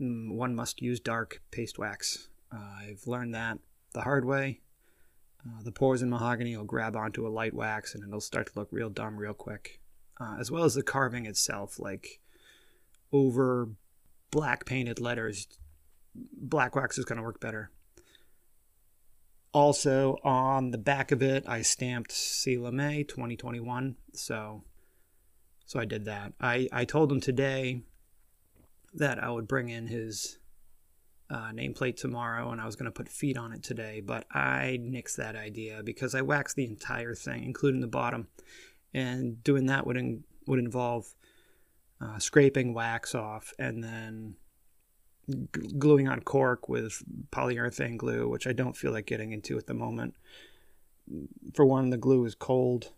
Mm, 0.00 0.34
one 0.34 0.54
must 0.54 0.80
use 0.80 1.00
dark 1.00 1.42
paste 1.50 1.78
wax. 1.78 2.28
Uh, 2.52 2.58
I've 2.80 3.06
learned 3.06 3.34
that 3.34 3.58
the 3.92 4.02
hard 4.02 4.24
way. 4.24 4.60
Uh, 5.44 5.62
the 5.62 5.72
pores 5.72 6.02
in 6.02 6.10
mahogany 6.10 6.56
will 6.56 6.64
grab 6.64 6.94
onto 6.94 7.26
a 7.26 7.30
light 7.30 7.54
wax 7.54 7.94
and 7.94 8.04
it'll 8.04 8.20
start 8.20 8.46
to 8.46 8.58
look 8.58 8.68
real 8.70 8.90
dumb 8.90 9.16
real 9.16 9.34
quick. 9.34 9.80
Uh, 10.20 10.36
as 10.38 10.50
well 10.50 10.64
as 10.64 10.74
the 10.74 10.82
carving 10.82 11.26
itself, 11.26 11.80
like 11.80 12.20
over 13.12 13.70
black 14.30 14.64
painted 14.66 15.00
letters, 15.00 15.48
black 16.14 16.76
wax 16.76 16.98
is 16.98 17.04
going 17.04 17.16
to 17.16 17.22
work 17.22 17.40
better. 17.40 17.70
Also, 19.52 20.18
on 20.24 20.70
the 20.70 20.78
back 20.78 21.12
of 21.12 21.22
it, 21.22 21.44
I 21.46 21.60
stamped 21.62 22.10
Sela 22.10 22.72
May 22.72 23.02
2021. 23.02 23.96
So, 24.14 24.62
so 25.66 25.78
I 25.78 25.84
did 25.84 26.04
that. 26.06 26.32
I, 26.40 26.68
I 26.72 26.84
told 26.84 27.12
him 27.12 27.20
today 27.20 27.82
that 28.94 29.22
I 29.22 29.30
would 29.30 29.48
bring 29.48 29.68
in 29.68 29.88
his 29.88 30.38
uh, 31.32 31.50
nameplate 31.50 31.96
tomorrow 31.96 32.50
and 32.50 32.60
I 32.60 32.66
was 32.66 32.76
going 32.76 32.84
to 32.84 32.92
put 32.92 33.08
feet 33.08 33.38
on 33.38 33.52
it 33.52 33.62
today, 33.62 34.02
but 34.04 34.26
I 34.30 34.78
nixed 34.80 35.16
that 35.16 35.34
idea 35.34 35.82
because 35.82 36.14
I 36.14 36.20
waxed 36.20 36.56
the 36.56 36.66
entire 36.66 37.14
thing, 37.14 37.44
including 37.44 37.80
the 37.80 37.86
bottom. 37.86 38.28
And 38.92 39.42
doing 39.42 39.66
that 39.66 39.86
would, 39.86 39.96
in, 39.96 40.24
would 40.46 40.58
involve 40.58 41.14
uh, 42.00 42.18
scraping 42.18 42.74
wax 42.74 43.14
off 43.14 43.54
and 43.58 43.82
then 43.82 44.36
gluing 45.78 46.06
on 46.06 46.20
cork 46.20 46.68
with 46.68 47.02
polyurethane 47.30 47.96
glue, 47.96 48.28
which 48.28 48.46
I 48.46 48.52
don't 48.52 48.76
feel 48.76 48.92
like 48.92 49.06
getting 49.06 49.32
into 49.32 49.56
at 49.56 49.66
the 49.66 49.74
moment. 49.74 50.14
For 51.54 51.64
one, 51.64 51.88
the 51.88 51.96
glue 51.96 52.26
is 52.26 52.34
cold. 52.34 52.92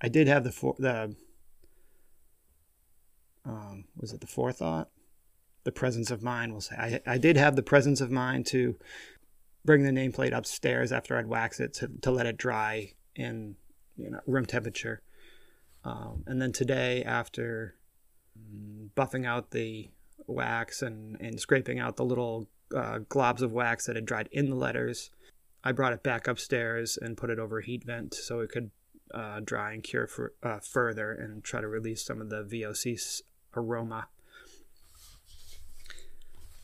I 0.00 0.08
did 0.08 0.28
have 0.28 0.44
the 0.44 0.52
for, 0.52 0.74
the 0.78 1.14
um, 3.44 3.84
was 3.96 4.12
it 4.12 4.20
the 4.20 4.26
forethought, 4.26 4.88
the 5.64 5.72
presence 5.72 6.10
of 6.10 6.22
mind. 6.22 6.52
We'll 6.52 6.60
say 6.60 6.76
I 6.76 7.00
I 7.06 7.18
did 7.18 7.36
have 7.36 7.56
the 7.56 7.62
presence 7.62 8.00
of 8.00 8.10
mind 8.10 8.46
to 8.46 8.76
bring 9.64 9.82
the 9.82 9.90
nameplate 9.90 10.36
upstairs 10.36 10.92
after 10.92 11.18
I'd 11.18 11.26
wax 11.26 11.60
it 11.60 11.74
to 11.74 11.90
to 12.02 12.10
let 12.10 12.26
it 12.26 12.36
dry 12.36 12.92
in 13.14 13.56
you 13.96 14.10
know 14.10 14.20
room 14.26 14.46
temperature. 14.46 15.02
Um, 15.84 16.24
and 16.26 16.40
then 16.40 16.52
today, 16.52 17.02
after 17.04 17.76
buffing 18.96 19.26
out 19.26 19.50
the 19.50 19.90
wax 20.26 20.82
and, 20.82 21.20
and 21.20 21.38
scraping 21.38 21.78
out 21.78 21.96
the 21.96 22.04
little 22.04 22.48
uh, 22.74 23.00
globs 23.08 23.42
of 23.42 23.52
wax 23.52 23.86
that 23.86 23.96
had 23.96 24.06
dried 24.06 24.28
in 24.32 24.50
the 24.50 24.56
letters. 24.56 25.10
I 25.62 25.72
brought 25.72 25.92
it 25.92 26.02
back 26.02 26.28
upstairs 26.28 26.98
and 27.00 27.16
put 27.16 27.30
it 27.30 27.38
over 27.38 27.58
a 27.58 27.64
heat 27.64 27.84
vent 27.84 28.14
so 28.14 28.40
it 28.40 28.50
could 28.50 28.70
uh, 29.12 29.40
dry 29.40 29.72
and 29.72 29.82
cure 29.82 30.06
for, 30.06 30.34
uh, 30.42 30.58
further 30.58 31.12
and 31.12 31.42
try 31.44 31.60
to 31.60 31.68
release 31.68 32.04
some 32.04 32.20
of 32.20 32.30
the 32.30 32.42
VOC 32.42 33.22
aroma. 33.56 34.08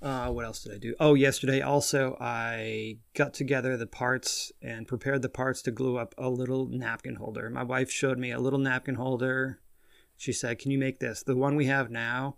Uh, 0.02 0.30
what 0.30 0.47
else 0.47 0.62
did 0.62 0.73
I 0.73 0.78
do? 0.78 0.95
Oh, 0.99 1.14
yesterday 1.14 1.61
also 1.61 2.16
I 2.19 2.99
got 3.14 3.35
together 3.35 3.76
the 3.76 3.87
parts 3.87 4.50
and 4.62 4.88
prepared 4.88 5.21
the 5.21 5.28
parts 5.28 5.61
to 5.62 5.71
glue 5.71 5.99
up 5.99 6.14
a 6.16 6.30
little 6.30 6.66
napkin 6.66 7.16
holder. 7.16 7.50
My 7.50 7.62
wife 7.62 7.90
showed 7.90 8.19
me 8.19 8.30
a 8.30 8.40
little 8.40 8.59
napkin 8.59 8.95
holder. 8.95 9.61
She 10.16 10.33
said, 10.33 10.59
"Can 10.59 10.71
you 10.71 10.78
make 10.78 11.00
this?" 11.00 11.23
The 11.23 11.37
one 11.37 11.54
we 11.54 11.66
have 11.66 11.90
now 11.90 12.37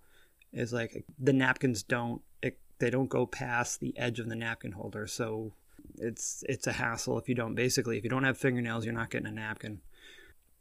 is 0.52 0.73
like 0.73 1.04
the 1.19 1.33
napkins 1.33 1.83
don't 1.83 2.23
it, 2.42 2.59
they 2.78 2.90
don't 2.90 3.09
go 3.09 3.26
past 3.26 3.81
the 3.81 3.97
edge 3.97 4.19
of 4.19 4.28
the 4.28 4.37
napkin 4.37 4.73
holder 4.73 5.07
so 5.07 5.52
it's 5.99 6.45
it's 6.49 6.66
a 6.66 6.73
hassle 6.73 7.19
if 7.19 7.28
you 7.28 7.35
don't 7.35 7.54
basically 7.54 7.97
if 7.99 8.04
you 8.04 8.11
don't 8.11 8.25
have 8.25 8.38
fingernails 8.38 8.85
you're 8.85 8.95
not 8.95 9.11
getting 9.11 9.26
a 9.26 9.33
napkin 9.33 9.81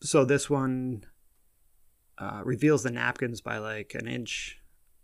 so 0.02 0.26
this 0.26 0.50
one 0.50 1.04
uh, 2.18 2.42
reveals 2.44 2.84
the 2.84 2.92
napkins 2.92 3.42
by 3.42 3.58
like 3.58 3.94
an 3.96 4.08
inch 4.08 4.60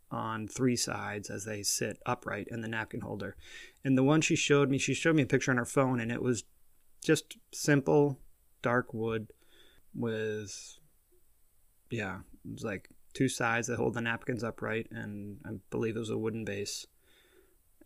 on 0.09 0.47
three 0.47 0.75
sides 0.75 1.29
as 1.29 1.45
they 1.45 1.61
sit 1.61 1.99
upright 2.05 2.47
in 2.49 2.61
the 2.61 2.67
napkin 2.67 3.01
holder 3.01 3.35
and 3.83 3.97
the 3.97 4.03
one 4.03 4.21
she 4.21 4.35
showed 4.35 4.69
me 4.69 4.77
she 4.77 4.93
showed 4.93 5.15
me 5.15 5.23
a 5.23 5.27
picture 5.27 5.51
on 5.51 5.57
her 5.57 5.65
phone 5.65 5.99
and 5.99 6.11
it 6.11 6.21
was 6.21 6.43
just 7.03 7.37
simple 7.53 8.17
dark 8.61 8.93
wood 8.93 9.27
with 9.93 10.77
yeah 11.89 12.19
it 12.45 12.53
was 12.53 12.63
like 12.63 12.89
two 13.17 13.27
sides 13.27 13.65
that 13.67 13.77
hold 13.77 13.95
the 13.95 14.01
napkins 14.01 14.43
upright, 14.43 14.87
and 14.91 15.37
I 15.43 15.53
believe 15.71 15.95
it 15.95 15.99
was 15.99 16.11
a 16.11 16.17
wooden 16.17 16.45
base, 16.45 16.85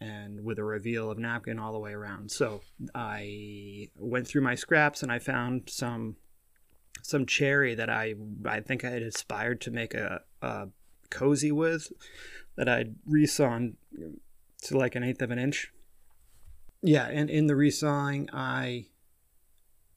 and 0.01 0.43
with 0.43 0.59
a 0.59 0.63
reveal 0.63 1.09
of 1.09 1.17
napkin 1.17 1.57
all 1.57 1.71
the 1.71 1.79
way 1.79 1.93
around. 1.93 2.31
So 2.31 2.61
I 2.93 3.87
went 3.95 4.27
through 4.27 4.41
my 4.41 4.55
scraps 4.55 5.03
and 5.03 5.11
I 5.11 5.19
found 5.19 5.69
some 5.69 6.17
some 7.01 7.25
cherry 7.25 7.75
that 7.75 7.89
I 7.89 8.15
I 8.45 8.59
think 8.59 8.83
I 8.83 8.89
had 8.89 9.03
aspired 9.03 9.61
to 9.61 9.71
make 9.71 9.93
a, 9.93 10.21
a 10.41 10.67
cozy 11.11 11.51
with 11.51 11.91
that 12.55 12.67
I'd 12.67 12.95
resawn 13.07 13.73
to 14.63 14.77
like 14.77 14.95
an 14.95 15.03
eighth 15.03 15.21
of 15.21 15.31
an 15.31 15.39
inch. 15.39 15.71
Yeah, 16.81 17.07
and 17.07 17.29
in 17.29 17.47
the 17.47 17.53
resawing, 17.53 18.29
I 18.33 18.87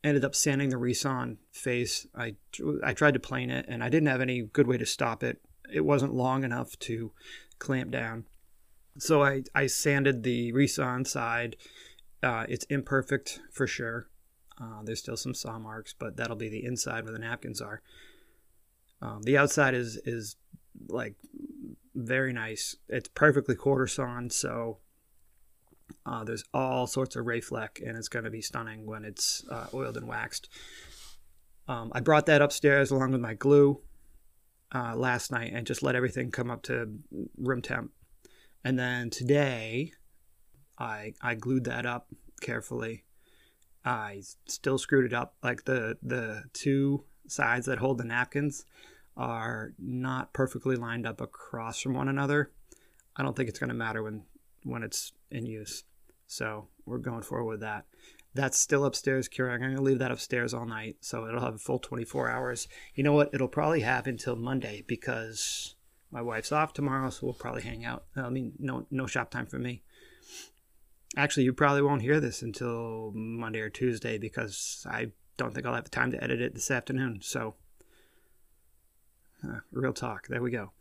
ended 0.03 0.25
up 0.25 0.35
sanding 0.35 0.69
the 0.69 0.77
resawn 0.77 1.39
face. 1.51 2.07
I 2.15 2.37
I 2.83 2.93
tried 2.93 3.15
to 3.15 3.21
plane 3.21 3.51
it, 3.51 3.65
and 3.69 3.83
I 3.83 3.89
didn't 3.89 4.09
have 4.09 4.21
any 4.21 4.43
good 4.43 4.67
way 4.67 4.77
to 4.77 4.87
stop 4.87 5.23
it. 5.23 5.41
It 5.73 5.81
wasn't 5.81 6.15
long 6.15 6.45
enough 6.45 6.79
to 6.81 7.13
clamp 7.59 7.91
down, 7.91 8.27
so 8.99 9.23
I 9.23 9.45
I 9.55 9.67
sanded 9.67 10.23
the 10.23 10.53
resawn 10.53 11.07
side. 11.07 11.57
Uh, 12.23 12.45
it's 12.49 12.65
imperfect 12.67 13.41
for 13.53 13.67
sure. 13.67 14.09
Uh, 14.61 14.83
there's 14.85 15.01
still 15.01 15.17
some 15.17 15.35
saw 15.35 15.59
marks, 15.59 15.95
but 15.99 16.17
that'll 16.17 16.37
be 16.37 16.49
the 16.49 16.65
inside 16.65 17.05
where 17.05 17.13
the 17.13 17.19
napkins 17.19 17.61
are. 17.61 17.83
Um, 19.03 19.23
the 19.23 19.37
outside 19.37 19.75
is 19.75 19.97
is 20.05 20.37
like 20.89 21.15
very 21.95 22.33
nice. 22.33 22.77
It's 22.89 23.09
perfectly 23.09 23.55
quarter 23.55 23.87
sawn, 23.87 24.31
so 24.31 24.79
uh, 26.07 26.25
there's 26.25 26.45
all 26.53 26.87
sorts 26.87 27.17
of 27.17 27.27
ray 27.27 27.41
fleck, 27.41 27.81
and 27.85 27.97
it's 27.97 28.09
going 28.09 28.25
to 28.25 28.31
be 28.31 28.43
stunning 28.43 28.87
when 28.87 29.05
it's 29.05 29.45
uh, 29.51 29.67
oiled 29.73 29.97
and 29.97 30.07
waxed. 30.07 30.49
Um, 31.67 31.93
I 31.95 32.01
brought 32.01 32.27
that 32.27 32.43
upstairs 32.43 32.91
along 32.91 33.13
with 33.13 33.21
my 33.21 33.35
glue 33.35 33.81
uh, 34.75 34.95
last 34.97 35.31
night 35.31 35.53
and 35.55 35.67
just 35.67 35.83
let 35.83 35.95
everything 35.95 36.31
come 36.31 36.51
up 36.51 36.63
to 36.65 36.99
room 37.39 37.63
temp. 37.63 37.93
And 38.65 38.79
then 38.79 39.11
today, 39.11 39.93
I 40.79 41.15
I 41.23 41.35
glued 41.35 41.65
that 41.65 41.87
up 41.87 42.09
carefully. 42.41 43.05
I 43.85 44.23
still 44.47 44.79
screwed 44.79 45.07
it 45.07 45.15
up. 45.15 45.37
Like 45.43 45.65
the 45.65 45.97
the 46.03 46.45
two 46.53 47.05
sides 47.29 47.67
that 47.67 47.79
hold 47.79 47.99
the 47.99 48.05
napkins 48.05 48.65
are 49.17 49.73
not 49.79 50.33
perfectly 50.33 50.77
lined 50.77 51.07
up 51.07 51.21
across 51.21 51.81
from 51.81 51.95
one 51.95 52.09
another. 52.09 52.51
I 53.17 53.23
don't 53.23 53.37
think 53.37 53.49
it's 53.49 53.59
going 53.59 53.69
to 53.69 53.75
matter 53.75 54.03
when 54.03 54.23
when 54.65 54.83
it's 54.83 55.13
in 55.31 55.47
use. 55.47 55.85
So 56.27 56.69
we're 56.87 56.99
going 56.99 57.23
forward 57.23 57.51
with 57.51 57.61
that. 57.61 57.85
That's 58.35 58.59
still 58.59 58.85
upstairs 58.85 59.29
curing. 59.29 59.63
I'm 59.63 59.71
going 59.71 59.77
to 59.77 59.83
leave 59.83 60.01
that 60.01 60.11
upstairs 60.11 60.53
all 60.53 60.67
night, 60.67 60.97
so 61.01 61.29
it'll 61.29 61.41
have 61.41 61.55
a 61.55 61.59
full 61.59 61.79
24 61.79 62.29
hours. 62.31 62.67
You 62.95 63.05
know 63.05 63.13
what? 63.13 63.31
It'll 63.33 63.47
probably 63.47 63.83
have 63.83 64.09
until 64.09 64.35
Monday 64.35 64.83
because 64.89 65.77
my 66.11 66.21
wife's 66.21 66.51
off 66.51 66.73
tomorrow, 66.73 67.11
so 67.11 67.27
we'll 67.27 67.35
probably 67.35 67.63
hang 67.63 67.85
out. 67.85 68.05
I 68.17 68.31
mean, 68.31 68.53
no 68.59 68.87
no 68.91 69.07
shop 69.07 69.31
time 69.31 69.47
for 69.47 69.59
me. 69.59 69.83
Actually, 71.17 71.45
you 71.45 71.53
probably 71.53 71.83
won't 71.83 72.03
hear 72.03 72.19
this 72.19 72.43
until 72.43 73.13
Monday 73.15 73.61
or 73.61 73.71
Tuesday 73.71 74.19
because 74.19 74.85
I 74.91 75.13
don't 75.37 75.55
think 75.55 75.67
I'll 75.67 75.75
have 75.75 75.85
the 75.85 75.91
time 75.91 76.11
to 76.11 76.23
edit 76.23 76.41
it 76.41 76.55
this 76.55 76.71
afternoon. 76.71 77.21
So, 77.23 77.55
real 79.73 79.93
talk. 79.93 80.27
There 80.29 80.43
we 80.43 80.51
go. 80.51 80.73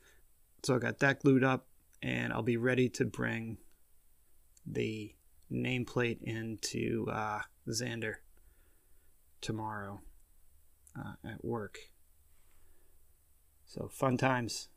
So 0.63 0.75
I 0.75 0.79
got 0.79 0.99
that 0.99 1.21
glued 1.21 1.43
up, 1.43 1.67
and 2.01 2.31
I'll 2.31 2.43
be 2.43 2.57
ready 2.57 2.89
to 2.89 3.05
bring 3.05 3.57
the 4.65 5.13
nameplate 5.51 6.21
into 6.23 7.07
uh, 7.11 7.41
Xander 7.67 8.15
tomorrow 9.41 10.01
uh, 10.97 11.13
at 11.27 11.43
work. 11.43 11.77
So 13.65 13.89
fun 13.91 14.17
times. 14.17 14.69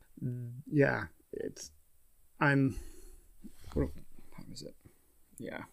Yeah, 0.71 1.05
it's. 1.31 1.71
I'm. 2.39 2.77
What 3.73 3.89
time 4.35 4.47
is 4.51 4.63
it? 4.63 4.75
Yeah. 5.37 5.63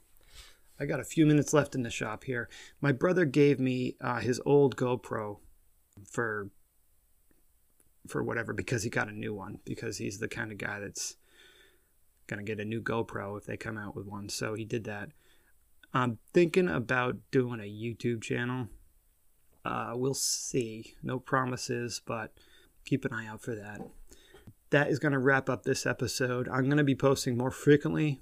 I 0.79 0.87
got 0.87 1.01
a 1.01 1.05
few 1.05 1.25
minutes 1.25 1.55
left 1.55 1.75
in 1.75 1.83
the 1.83 1.91
shop 1.91 2.25
here. 2.25 2.49
My 2.81 2.93
brother 2.93 3.25
gave 3.25 3.61
me 3.61 3.97
uh, 4.01 4.19
his 4.19 4.41
old 4.45 4.77
GoPro 4.77 5.39
for 6.11 6.51
for 8.07 8.23
whatever 8.23 8.53
because 8.53 8.83
he 8.83 8.91
got 8.91 9.09
a 9.09 9.13
new 9.13 9.35
one 9.35 9.59
because 9.65 9.99
he's 9.99 10.19
the 10.19 10.29
kind 10.29 10.53
of 10.53 10.59
guy 10.59 10.79
that's 10.81 11.17
gonna 12.27 12.43
get 12.43 12.61
a 12.61 12.65
new 12.65 12.81
GoPro 12.81 13.37
if 13.39 13.45
they 13.45 13.57
come 13.57 13.79
out 13.79 13.97
with 13.97 14.07
one. 14.07 14.29
So 14.29 14.55
he 14.55 14.65
did 14.65 14.85
that. 14.85 15.11
I'm 15.95 16.19
thinking 16.33 16.69
about 16.69 17.19
doing 17.31 17.61
a 17.61 17.63
YouTube 17.63 18.23
channel. 18.23 18.69
Uh, 19.65 19.93
we'll 19.95 20.13
see. 20.13 20.95
No 21.03 21.21
promises, 21.21 22.03
but 22.05 22.35
keep 22.85 23.05
an 23.05 23.13
eye 23.13 23.27
out 23.27 23.43
for 23.43 23.55
that. 23.55 23.81
That 24.71 24.89
is 24.89 24.99
going 24.99 25.13
to 25.13 25.21
wrap 25.21 25.49
up 25.49 25.63
this 25.63 25.87
episode. 25.87 26.49
I'm 26.49 26.65
going 26.65 26.79
to 26.79 26.85
be 26.85 26.97
posting 26.97 27.39
more 27.39 27.53
frequently. 27.53 28.21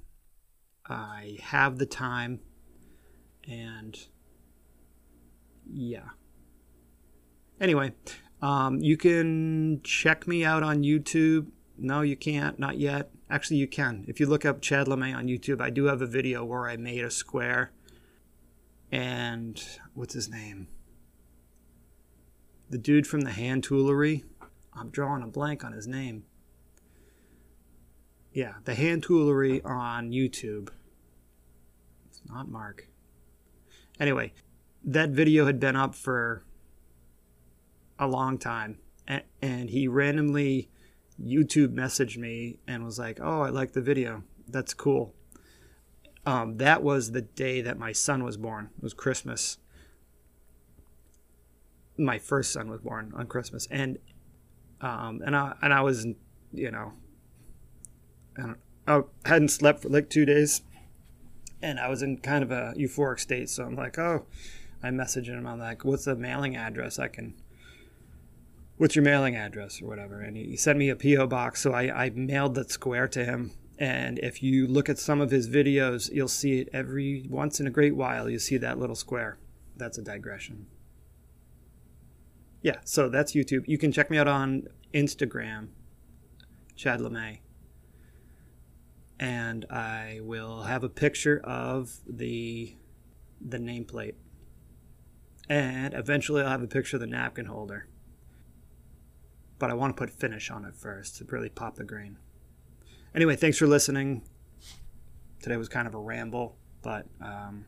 I 0.86 1.38
have 1.40 1.78
the 1.78 1.86
time, 1.86 2.40
and 3.48 3.98
yeah. 5.66 6.10
Anyway, 7.58 7.92
um, 8.42 8.80
you 8.80 8.96
can 8.96 9.80
check 9.84 10.26
me 10.26 10.44
out 10.44 10.64
on 10.64 10.82
YouTube. 10.82 11.46
No, 11.78 12.02
you 12.02 12.16
can't, 12.16 12.58
not 12.58 12.76
yet. 12.76 13.10
Actually, 13.30 13.58
you 13.58 13.68
can. 13.68 14.04
If 14.08 14.18
you 14.20 14.26
look 14.26 14.44
up 14.44 14.60
Chad 14.60 14.88
LeMay 14.88 15.14
on 15.14 15.28
YouTube, 15.28 15.60
I 15.60 15.70
do 15.70 15.84
have 15.84 16.02
a 16.02 16.06
video 16.06 16.44
where 16.44 16.68
I 16.68 16.76
made 16.76 17.04
a 17.04 17.10
square. 17.10 17.70
And 18.90 19.62
what's 19.94 20.12
his 20.12 20.28
name? 20.28 20.66
The 22.68 22.78
dude 22.78 23.06
from 23.06 23.22
the 23.22 23.30
hand 23.30 23.62
toolery. 23.62 24.24
I'm 24.74 24.90
drawing 24.90 25.22
a 25.22 25.28
blank 25.28 25.64
on 25.64 25.72
his 25.72 25.86
name. 25.86 26.24
Yeah, 28.32 28.54
the 28.64 28.74
hand 28.74 29.04
toolery 29.04 29.62
on 29.64 30.10
YouTube. 30.10 30.70
It's 32.08 32.22
not 32.26 32.48
Mark. 32.48 32.88
Anyway, 34.00 34.32
that 34.84 35.10
video 35.10 35.46
had 35.46 35.60
been 35.60 35.76
up 35.76 35.94
for 35.94 36.44
a 37.98 38.06
long 38.06 38.38
time, 38.38 38.78
and, 39.06 39.22
and 39.40 39.70
he 39.70 39.88
randomly 39.88 40.70
YouTube 41.20 41.74
messaged 41.74 42.16
me 42.16 42.58
and 42.66 42.84
was 42.84 42.98
like, 42.98 43.18
"Oh, 43.20 43.42
I 43.42 43.50
like 43.50 43.72
the 43.72 43.80
video. 43.80 44.24
That's 44.48 44.74
cool." 44.74 45.14
Um, 46.24 46.58
that 46.58 46.82
was 46.82 47.12
the 47.12 47.22
day 47.22 47.60
that 47.62 47.78
my 47.78 47.92
son 47.92 48.22
was 48.24 48.36
born. 48.36 48.70
It 48.76 48.82
was 48.82 48.94
Christmas. 48.94 49.58
My 51.98 52.18
first 52.18 52.52
son 52.52 52.70
was 52.70 52.80
born 52.80 53.12
on 53.14 53.26
Christmas, 53.26 53.66
and 53.70 53.98
um, 54.80 55.20
and 55.24 55.36
I 55.36 55.54
and 55.62 55.72
I 55.72 55.82
was, 55.82 56.06
you 56.52 56.70
know, 56.70 56.92
I, 58.38 58.54
I 58.86 59.02
hadn't 59.24 59.48
slept 59.48 59.82
for 59.82 59.88
like 59.88 60.10
two 60.10 60.24
days, 60.24 60.62
and 61.60 61.78
I 61.78 61.88
was 61.88 62.02
in 62.02 62.18
kind 62.18 62.42
of 62.42 62.50
a 62.50 62.74
euphoric 62.76 63.20
state. 63.20 63.50
So 63.50 63.64
I'm 63.64 63.76
like, 63.76 63.98
oh, 63.98 64.26
I 64.82 64.88
messaged 64.88 65.26
him. 65.26 65.46
I'm 65.46 65.58
like, 65.58 65.84
what's 65.84 66.04
the 66.04 66.16
mailing 66.16 66.56
address 66.56 66.98
I 66.98 67.08
can 67.08 67.34
what's 68.82 68.96
your 68.96 69.04
mailing 69.04 69.36
address 69.36 69.80
or 69.80 69.86
whatever? 69.86 70.20
And 70.20 70.36
he 70.36 70.56
sent 70.56 70.76
me 70.76 70.88
a 70.88 70.96
po 70.96 71.28
box 71.28 71.62
so 71.62 71.72
I, 71.72 72.06
I 72.06 72.10
mailed 72.10 72.56
that 72.56 72.72
square 72.72 73.06
to 73.06 73.24
him. 73.24 73.52
And 73.78 74.18
if 74.18 74.42
you 74.42 74.66
look 74.66 74.88
at 74.88 74.98
some 74.98 75.20
of 75.20 75.30
his 75.30 75.48
videos 75.48 76.12
you'll 76.12 76.26
see 76.26 76.58
it 76.58 76.68
every 76.72 77.24
once 77.30 77.60
in 77.60 77.68
a 77.68 77.70
great 77.70 77.94
while 77.94 78.28
you 78.28 78.40
see 78.40 78.56
that 78.56 78.80
little 78.80 78.96
square. 78.96 79.38
That's 79.76 79.98
a 79.98 80.02
digression. 80.02 80.66
Yeah 82.60 82.78
so 82.84 83.08
that's 83.08 83.34
youtube. 83.34 83.68
You 83.68 83.78
can 83.78 83.92
check 83.92 84.10
me 84.10 84.18
out 84.18 84.26
on 84.26 84.66
instagram 84.92 85.68
chad 86.74 86.98
lemay. 86.98 87.38
And 89.20 89.64
i 89.70 90.18
will 90.22 90.62
have 90.62 90.82
a 90.82 90.88
picture 90.88 91.40
of 91.44 92.00
the 92.04 92.74
the 93.40 93.58
nameplate. 93.58 94.14
And 95.48 95.94
eventually 95.94 96.42
i'll 96.42 96.50
have 96.50 96.64
a 96.64 96.66
picture 96.66 96.96
of 96.96 97.00
the 97.00 97.06
napkin 97.06 97.46
holder 97.46 97.86
but 99.62 99.70
I 99.70 99.74
want 99.74 99.96
to 99.96 100.00
put 100.00 100.10
finish 100.10 100.50
on 100.50 100.64
it 100.64 100.74
first 100.74 101.18
to 101.18 101.24
really 101.26 101.48
pop 101.48 101.76
the 101.76 101.84
grain. 101.84 102.18
Anyway, 103.14 103.36
thanks 103.36 103.56
for 103.56 103.68
listening. 103.68 104.22
Today 105.40 105.56
was 105.56 105.68
kind 105.68 105.86
of 105.86 105.94
a 105.94 106.00
ramble, 106.00 106.56
but 106.82 107.06
um, 107.20 107.66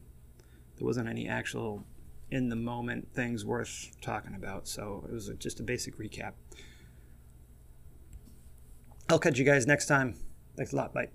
there 0.77 0.85
wasn't 0.85 1.09
any 1.09 1.29
actual 1.29 1.85
in 2.33 2.49
the 2.49 2.57
moment 2.57 3.15
things 3.15 3.45
worth 3.45 3.93
talking 4.01 4.35
about, 4.35 4.67
so 4.67 5.07
it 5.09 5.13
was 5.13 5.31
just 5.39 5.61
a 5.61 5.63
basic 5.63 5.97
recap. 5.97 6.33
I'll 9.09 9.21
catch 9.21 9.39
you 9.39 9.45
guys 9.45 9.65
next 9.65 9.87
time. 9.87 10.17
Thanks 10.57 10.73
a 10.73 10.77
lot. 10.77 10.93
Bye. 10.93 11.11